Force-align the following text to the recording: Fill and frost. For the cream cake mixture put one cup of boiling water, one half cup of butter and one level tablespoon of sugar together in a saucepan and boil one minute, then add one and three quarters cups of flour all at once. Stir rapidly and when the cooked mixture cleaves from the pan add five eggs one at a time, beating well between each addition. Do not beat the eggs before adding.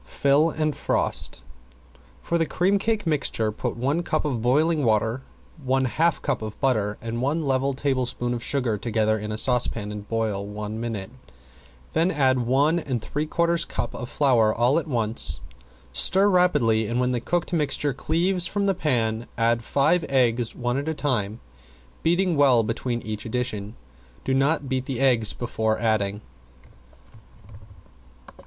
Fill 0.07 0.49
and 0.49 0.75
frost. 0.75 1.43
For 2.23 2.39
the 2.39 2.47
cream 2.47 2.79
cake 2.79 3.05
mixture 3.05 3.51
put 3.51 3.77
one 3.77 4.01
cup 4.01 4.25
of 4.25 4.41
boiling 4.41 4.83
water, 4.83 5.21
one 5.63 5.85
half 5.85 6.23
cup 6.23 6.41
of 6.41 6.59
butter 6.59 6.97
and 7.03 7.21
one 7.21 7.43
level 7.43 7.75
tablespoon 7.75 8.33
of 8.33 8.43
sugar 8.43 8.79
together 8.79 9.19
in 9.19 9.31
a 9.31 9.37
saucepan 9.37 9.91
and 9.91 10.07
boil 10.07 10.43
one 10.43 10.79
minute, 10.79 11.11
then 11.93 12.09
add 12.09 12.39
one 12.39 12.79
and 12.79 12.99
three 13.03 13.27
quarters 13.27 13.63
cups 13.63 13.93
of 13.93 14.09
flour 14.09 14.51
all 14.51 14.79
at 14.79 14.87
once. 14.87 15.39
Stir 15.93 16.27
rapidly 16.29 16.87
and 16.87 16.99
when 16.99 17.11
the 17.11 17.21
cooked 17.21 17.53
mixture 17.53 17.93
cleaves 17.93 18.47
from 18.47 18.65
the 18.65 18.73
pan 18.73 19.27
add 19.37 19.61
five 19.63 20.03
eggs 20.09 20.55
one 20.55 20.77
at 20.79 20.87
a 20.89 20.95
time, 20.95 21.41
beating 22.01 22.35
well 22.35 22.63
between 22.63 23.03
each 23.03 23.23
addition. 23.23 23.75
Do 24.23 24.33
not 24.33 24.67
beat 24.67 24.87
the 24.87 24.99
eggs 24.99 25.31
before 25.33 25.77
adding. 25.77 26.21